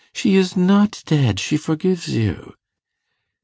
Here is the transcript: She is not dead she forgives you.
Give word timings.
She 0.13 0.35
is 0.35 0.57
not 0.57 1.03
dead 1.05 1.39
she 1.39 1.57
forgives 1.57 2.07
you. 2.07 2.55